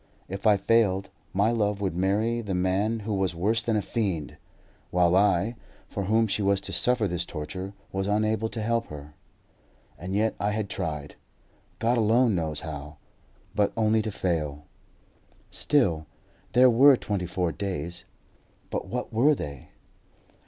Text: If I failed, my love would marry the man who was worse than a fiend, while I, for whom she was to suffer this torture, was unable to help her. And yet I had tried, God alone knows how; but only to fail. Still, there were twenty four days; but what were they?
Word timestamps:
If 0.27 0.47
I 0.47 0.57
failed, 0.57 1.11
my 1.31 1.51
love 1.51 1.79
would 1.79 1.95
marry 1.95 2.41
the 2.41 2.55
man 2.55 3.01
who 3.01 3.13
was 3.13 3.35
worse 3.35 3.61
than 3.61 3.75
a 3.75 3.83
fiend, 3.83 4.35
while 4.89 5.15
I, 5.15 5.53
for 5.87 6.05
whom 6.05 6.25
she 6.25 6.41
was 6.41 6.59
to 6.61 6.73
suffer 6.73 7.07
this 7.07 7.23
torture, 7.23 7.73
was 7.91 8.07
unable 8.07 8.49
to 8.49 8.63
help 8.63 8.87
her. 8.87 9.13
And 9.99 10.15
yet 10.15 10.33
I 10.39 10.53
had 10.53 10.71
tried, 10.71 11.17
God 11.77 11.99
alone 11.99 12.33
knows 12.33 12.61
how; 12.61 12.97
but 13.53 13.71
only 13.77 14.01
to 14.01 14.09
fail. 14.09 14.63
Still, 15.51 16.07
there 16.53 16.67
were 16.71 16.97
twenty 16.97 17.27
four 17.27 17.51
days; 17.51 18.03
but 18.71 18.87
what 18.87 19.13
were 19.13 19.35
they? 19.35 19.69